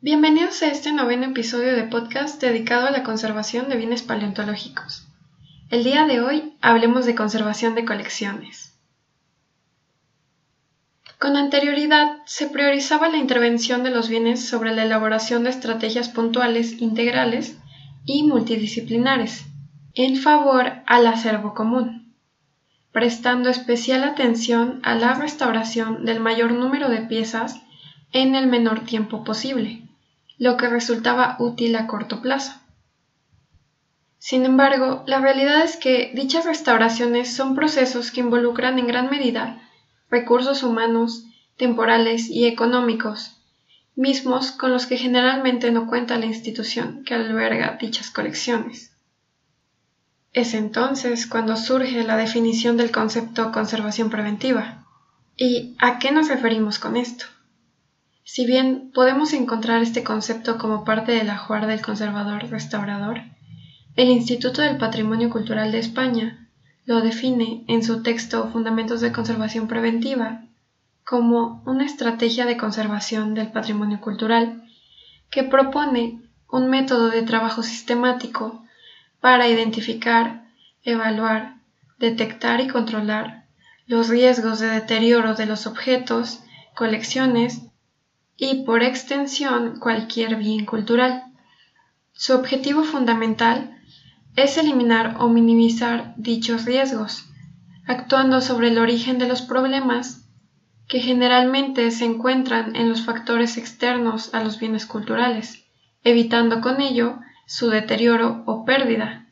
[0.00, 5.08] Bienvenidos a este noveno episodio de podcast dedicado a la conservación de bienes paleontológicos.
[5.70, 8.78] El día de hoy hablemos de conservación de colecciones.
[11.18, 16.80] Con anterioridad se priorizaba la intervención de los bienes sobre la elaboración de estrategias puntuales,
[16.80, 17.58] integrales
[18.04, 19.46] y multidisciplinares,
[19.94, 22.14] en favor al acervo común,
[22.92, 27.60] prestando especial atención a la restauración del mayor número de piezas
[28.12, 29.87] en el menor tiempo posible
[30.38, 32.52] lo que resultaba útil a corto plazo.
[34.18, 39.62] Sin embargo, la realidad es que dichas restauraciones son procesos que involucran en gran medida
[40.10, 41.24] recursos humanos,
[41.56, 43.36] temporales y económicos,
[43.94, 48.92] mismos con los que generalmente no cuenta la institución que alberga dichas colecciones.
[50.32, 54.84] Es entonces cuando surge la definición del concepto conservación preventiva.
[55.36, 57.24] ¿Y a qué nos referimos con esto?
[58.30, 63.22] Si bien podemos encontrar este concepto como parte del ajuar del conservador restaurador,
[63.96, 66.46] el Instituto del Patrimonio Cultural de España
[66.84, 70.42] lo define en su texto Fundamentos de Conservación Preventiva
[71.06, 74.62] como una estrategia de conservación del patrimonio cultural
[75.30, 78.62] que propone un método de trabajo sistemático
[79.22, 80.44] para identificar,
[80.82, 81.54] evaluar,
[81.98, 83.46] detectar y controlar
[83.86, 86.40] los riesgos de deterioro de los objetos,
[86.74, 87.62] colecciones
[88.40, 91.24] y, por extensión, cualquier bien cultural.
[92.12, 93.76] Su objetivo fundamental
[94.36, 97.26] es eliminar o minimizar dichos riesgos,
[97.86, 100.24] actuando sobre el origen de los problemas
[100.86, 105.64] que generalmente se encuentran en los factores externos a los bienes culturales,
[106.04, 109.26] evitando con ello su deterioro o pérdida,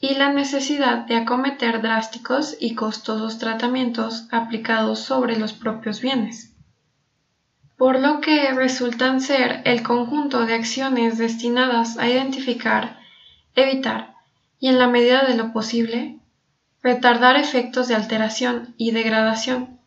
[0.00, 6.49] y la necesidad de acometer drásticos y costosos tratamientos aplicados sobre los propios bienes
[7.80, 12.98] por lo que resultan ser el conjunto de acciones destinadas a identificar,
[13.54, 14.16] evitar
[14.58, 16.18] y, en la medida de lo posible,
[16.82, 19.80] retardar efectos de alteración y degradación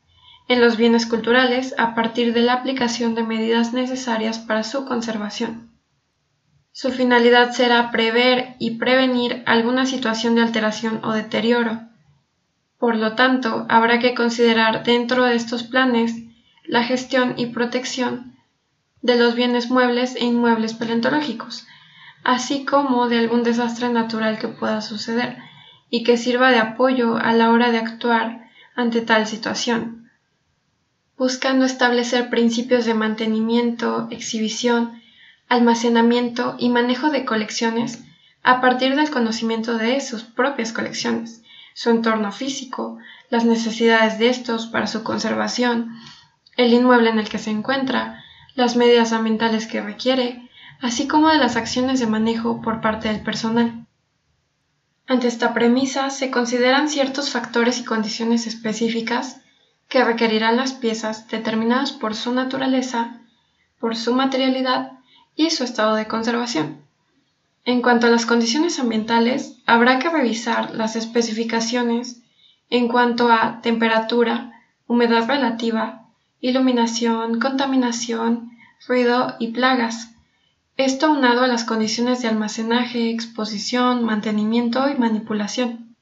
[0.48, 5.70] en los bienes culturales a partir de la aplicación de medidas necesarias para su conservación.
[6.72, 11.82] Su finalidad será prever y prevenir alguna situación de alteración o deterioro.
[12.80, 16.33] Por lo tanto, habrá que considerar dentro de estos planes
[16.66, 18.36] la gestión y protección
[19.02, 21.68] de los bienes muebles e inmuebles paleontológicos,
[22.24, 25.38] así como de algún desastre natural que pueda suceder
[25.90, 30.10] y que sirva de apoyo a la hora de actuar ante tal situación,
[31.18, 35.02] buscando establecer principios de mantenimiento, exhibición,
[35.50, 38.04] almacenamiento y manejo de colecciones
[38.42, 41.44] a partir del conocimiento de sus propias colecciones,
[41.74, 42.98] su entorno físico,
[43.30, 45.96] las necesidades de estos para su conservación,
[46.58, 48.24] el inmueble en el que se encuentra,
[48.56, 50.50] las medidas ambientales que requiere,
[50.82, 53.86] así como de las acciones de manejo por parte del personal.
[55.08, 59.42] Ante esta premisa se consideran ciertos factores y condiciones específicas
[59.90, 63.20] que requerirán las piezas determinadas por su naturaleza,
[63.80, 64.94] por su materialidad
[65.36, 66.84] y su estado de conservación.
[67.66, 72.22] En cuanto a las condiciones ambientales, habrá que revisar las especificaciones
[72.70, 74.52] en cuanto a temperatura,
[74.88, 76.03] humedad relativa,
[76.44, 78.52] iluminación, contaminación,
[78.86, 80.14] ruido y plagas.
[80.76, 85.96] Esto aunado a las condiciones de almacenaje, exposición, mantenimiento y manipulación.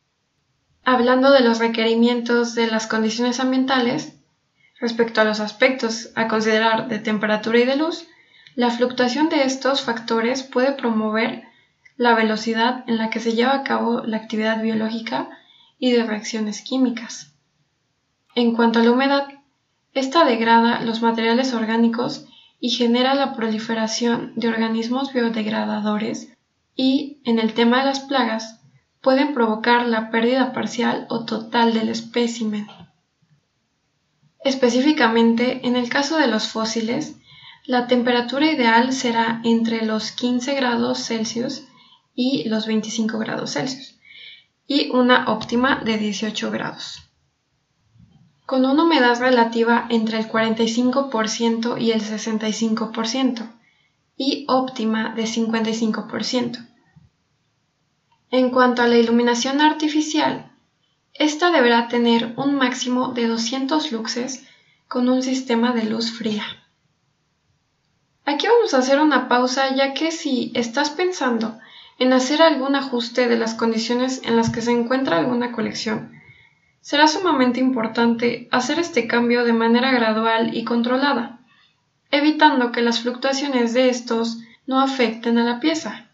[0.84, 4.16] Hablando de los requerimientos de las condiciones ambientales,
[4.79, 8.08] respecto a los aspectos a considerar de temperatura y de luz,
[8.56, 11.43] la fluctuación de estos factores puede promover
[11.97, 15.29] la velocidad en la que se lleva a cabo la actividad biológica
[15.78, 17.32] y de reacciones químicas.
[18.34, 19.28] En cuanto a la humedad,
[19.93, 22.26] esta degrada los materiales orgánicos
[22.59, 26.29] y genera la proliferación de organismos biodegradadores
[26.76, 28.61] y, en el tema de las plagas,
[29.02, 32.67] pueden provocar la pérdida parcial o total del espécimen.
[34.43, 37.16] Específicamente, en el caso de los fósiles,
[37.66, 41.64] la temperatura ideal será entre los 15 grados Celsius
[42.16, 43.99] y los 25 grados Celsius,
[44.67, 47.10] y una óptima de 18 grados
[48.52, 53.50] con una humedad relativa entre el 45% y el 65%
[54.18, 56.68] y óptima de 55%.
[58.30, 60.52] En cuanto a la iluminación artificial,
[61.14, 64.46] esta deberá tener un máximo de 200 luxes
[64.90, 66.44] con un sistema de luz fría.
[68.26, 71.58] Aquí vamos a hacer una pausa ya que si estás pensando
[72.00, 76.21] en hacer algún ajuste de las condiciones en las que se encuentra alguna colección,
[76.81, 81.39] será sumamente importante hacer este cambio de manera gradual y controlada,
[82.09, 86.09] evitando que las fluctuaciones de estos no afecten a la pieza.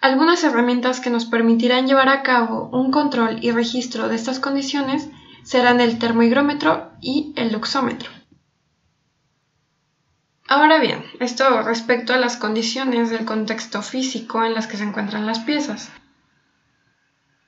[0.00, 5.08] Algunas herramientas que nos permitirán llevar a cabo un control y registro de estas condiciones
[5.44, 8.10] serán el termohigrómetro y el luxómetro.
[10.48, 15.26] Ahora bien, esto respecto a las condiciones del contexto físico en las que se encuentran
[15.26, 15.90] las piezas.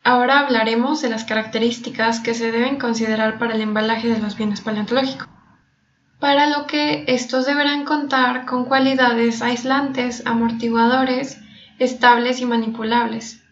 [0.06, 4.61] Ahora hablaremos de las características que se deben considerar para el embalaje de los bienes
[4.61, 5.27] paleontológicos,
[6.21, 11.41] para lo que estos deberán contar con cualidades aislantes, amortiguadores,
[11.79, 13.43] estables y manipulables.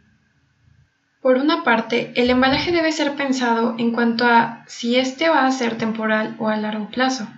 [1.22, 5.52] Por una parte, el embalaje debe ser pensado en cuanto a si éste va a
[5.52, 7.28] ser temporal o a largo plazo,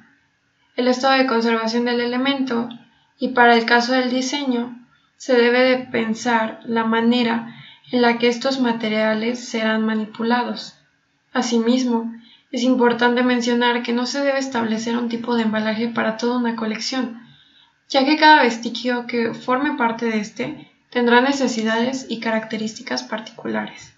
[0.75, 2.69] el estado de conservación del elemento
[3.17, 4.77] y para el caso del diseño,
[5.17, 7.55] se debe de pensar la manera
[7.91, 10.75] en la que estos materiales serán manipulados.
[11.33, 12.13] Asimismo,
[12.51, 16.57] es importante mencionar que no se debe establecer un tipo de embalaje para toda una
[16.57, 17.21] colección,
[17.89, 23.95] ya que cada vestigio que forme parte de este tendrá necesidades y características particulares.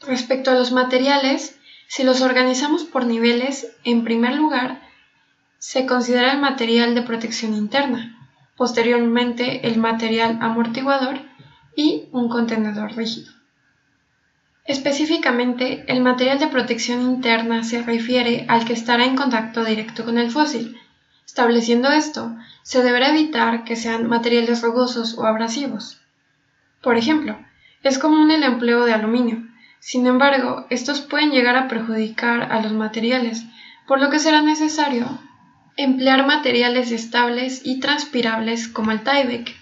[0.00, 4.80] Respecto a los materiales, si los organizamos por niveles, en primer lugar,
[5.58, 8.18] se considera el material de protección interna,
[8.56, 11.20] posteriormente el material amortiguador
[11.76, 13.30] y un contenedor rígido.
[14.64, 20.18] Específicamente, el material de protección interna se refiere al que estará en contacto directo con
[20.18, 20.76] el fósil,
[21.26, 26.00] Estableciendo esto, se deberá evitar que sean materiales rugosos o abrasivos.
[26.80, 27.36] Por ejemplo,
[27.82, 29.44] es común el empleo de aluminio.
[29.80, 33.44] Sin embargo, estos pueden llegar a perjudicar a los materiales,
[33.86, 35.18] por lo que será necesario
[35.76, 39.54] emplear materiales estables y transpirables como el Tyvek,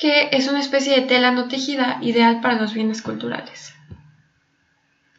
[0.00, 3.74] que es una especie de tela no tejida ideal para los bienes culturales.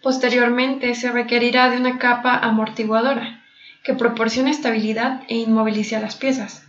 [0.01, 3.43] Posteriormente se requerirá de una capa amortiguadora,
[3.83, 6.67] que proporciona estabilidad e inmoviliza las piezas.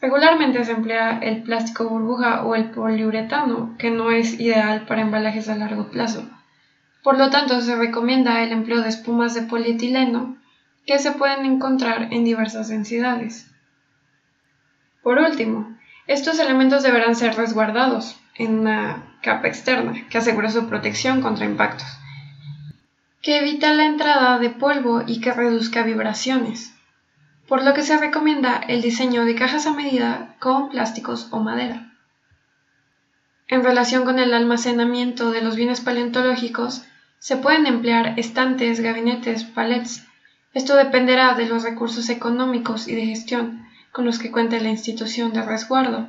[0.00, 5.48] Regularmente se emplea el plástico burbuja o el poliuretano, que no es ideal para embalajes
[5.48, 6.28] a largo plazo.
[7.04, 10.36] Por lo tanto, se recomienda el empleo de espumas de polietileno,
[10.86, 13.48] que se pueden encontrar en diversas densidades.
[15.02, 15.77] Por último,
[16.08, 21.86] estos elementos deberán ser resguardados en una capa externa que asegure su protección contra impactos
[23.22, 26.74] que evita la entrada de polvo y que reduzca vibraciones,
[27.46, 31.92] por lo que se recomienda el diseño de cajas a medida con plásticos o madera.
[33.48, 36.84] En relación con el almacenamiento de los bienes paleontológicos,
[37.18, 40.06] se pueden emplear estantes, gabinetes, palets.
[40.54, 43.67] Esto dependerá de los recursos económicos y de gestión
[43.98, 46.06] con los que cuente la institución de resguardo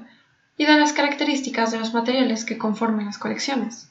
[0.58, 3.90] y de las características de los materiales que conformen las colecciones.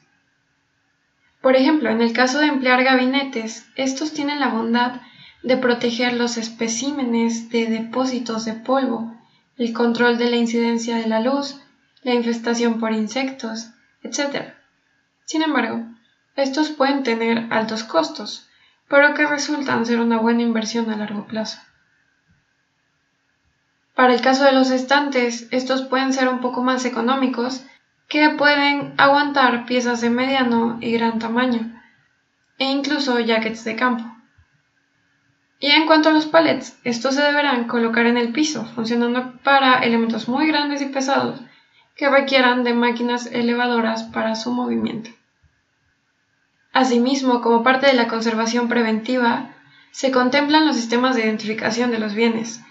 [1.41, 5.01] Por ejemplo, en el caso de emplear gabinetes, estos tienen la bondad
[5.43, 9.13] de proteger los especímenes de depósitos de polvo,
[9.57, 11.59] el control de la incidencia de la luz,
[12.01, 13.71] la infestación por insectos,
[14.01, 14.53] etc.
[15.25, 15.83] Sin embargo,
[16.37, 18.47] estos pueden tener altos costos,
[18.87, 21.59] pero que resultan ser una buena inversión a largo plazo.
[23.99, 27.65] Para el caso de los estantes, estos pueden ser un poco más económicos
[28.07, 31.69] que pueden aguantar piezas de mediano y gran tamaño,
[32.59, 34.05] e incluso jackets de campo.
[35.59, 39.79] Y en cuanto a los palets, estos se deberán colocar en el piso, funcionando para
[39.79, 41.41] elementos muy grandes y pesados
[41.97, 45.09] que requieran de máquinas elevadoras para su movimiento.
[46.71, 49.49] Asimismo, como parte de la conservación preventiva,
[49.91, 52.61] se contemplan los sistemas de identificación de los bienes,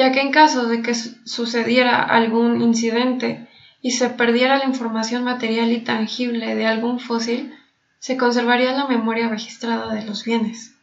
[0.00, 3.46] ya que en caso de que sucediera algún incidente
[3.82, 7.54] y se perdiera la información material y tangible de algún fósil,
[7.98, 10.74] se conservaría la memoria registrada de los bienes.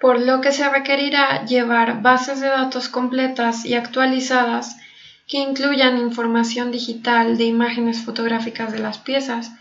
[0.00, 4.76] Por lo que se requerirá llevar bases de datos completas y actualizadas
[5.28, 9.52] que incluyan información digital de imágenes fotográficas de las piezas,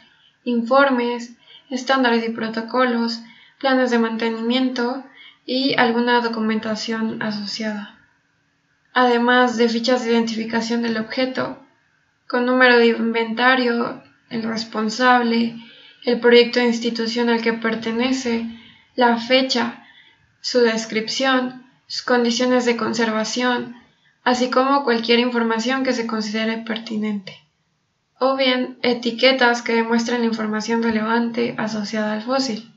[0.45, 1.33] informes,
[1.69, 3.19] estándares y protocolos,
[3.59, 5.03] planes de mantenimiento
[5.45, 7.95] y alguna documentación asociada.
[8.97, 11.61] Además de fichas de identificación del objeto,
[12.29, 15.57] con número de inventario, el responsable,
[16.05, 18.47] el proyecto de institución al que pertenece,
[18.95, 19.85] la fecha,
[20.39, 23.75] su descripción, sus condiciones de conservación,
[24.23, 27.37] así como cualquier información que se considere pertinente.
[28.17, 32.71] O bien etiquetas que demuestren la información relevante asociada al fósil.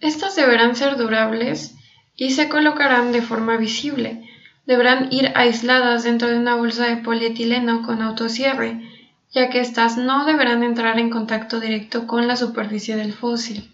[0.00, 1.76] Estas deberán ser durables
[2.14, 4.26] y se colocarán de forma visible,
[4.70, 8.80] deberán ir aisladas dentro de una bolsa de polietileno con autocierre,
[9.32, 13.68] ya que éstas no deberán entrar en contacto directo con la superficie del fósil.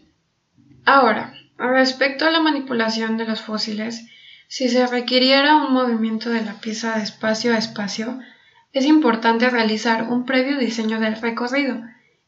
[0.87, 4.09] Ahora, respecto a la manipulación de los fósiles,
[4.49, 8.19] Si se requiriera un movimiento de la pieza de espacio a espacio,
[8.73, 11.83] es importante realizar un previo diseño del recorrido,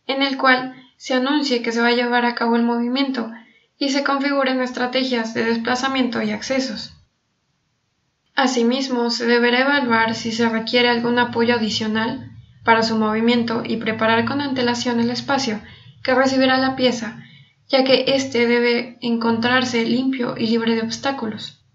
[0.07, 3.31] en el cual se anuncie que se va a llevar a cabo el movimiento
[3.79, 6.98] y se configuren estrategias de desplazamiento y accesos.
[8.39, 12.31] Asimismo, se deberá evaluar si se requiere algún apoyo adicional
[12.63, 15.61] para su movimiento y preparar con antelación el espacio
[16.05, 17.21] que recibirá la pieza,
[17.67, 21.67] ya que éste debe encontrarse limpio y libre de obstáculos.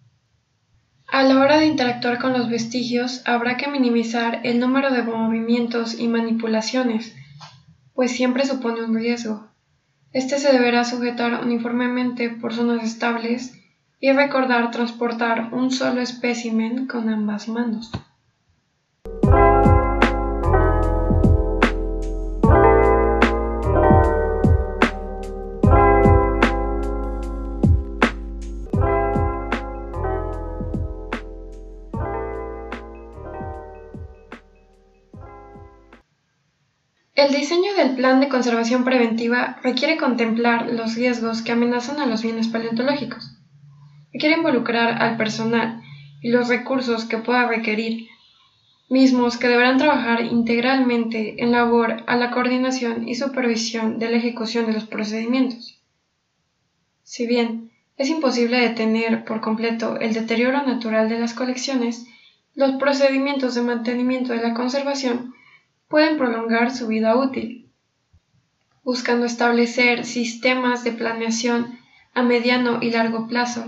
[1.10, 6.00] A la hora de interactuar con los vestigios habrá que minimizar el número de movimientos
[6.00, 7.13] y manipulaciones,
[7.93, 9.50] pues siempre supone un riesgo.
[10.13, 13.53] Este se deberá sujetar uniformemente por zonas estables
[14.03, 17.89] y recordar transportar un solo espécimen con ambas manos.
[37.15, 42.22] El diseño del plan de conservación preventiva requiere contemplar los riesgos que amenazan a los
[42.22, 43.33] bienes paleontológicos.
[44.13, 45.82] Requiere involucrar al personal
[46.22, 48.08] y los recursos que pueda requerir,
[48.89, 54.67] mismos que deberán trabajar integralmente en labor a la coordinación y supervisión de la ejecución
[54.67, 55.82] de los procedimientos.
[57.01, 62.05] Si bien es imposible detener por completo el deterioro natural de las colecciones,
[62.53, 65.34] los procedimientos de mantenimiento de la conservación
[65.88, 67.72] pueden prolongar su vida útil,
[68.84, 71.79] buscando establecer sistemas de planeación
[72.13, 73.65] a mediano y largo plazo,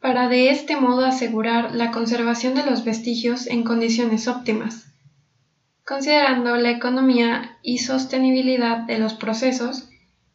[0.00, 4.86] para de este modo asegurar la conservación de los vestigios en condiciones óptimas,
[5.84, 9.88] considerando la economía y sostenibilidad de los procesos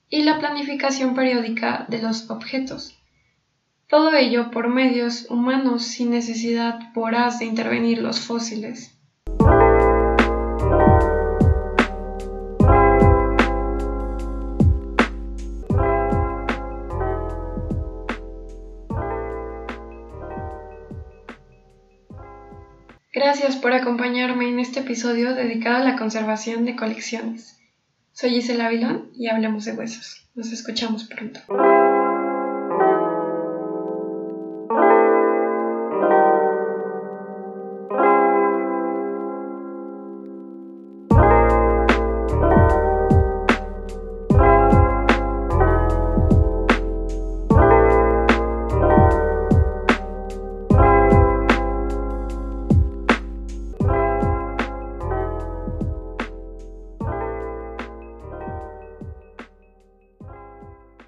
[0.09, 2.97] y la planificación periódica de los objetos.
[3.87, 8.97] Todo ello por medios humanos sin necesidad voraz de intervenir los fósiles.
[23.33, 27.57] Gracias por acompañarme en este episodio dedicado a la conservación de colecciones.
[28.11, 30.29] Soy Gisela Vilón y hablemos de huesos.
[30.35, 31.39] Nos escuchamos pronto.